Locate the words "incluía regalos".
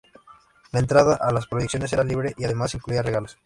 2.73-3.37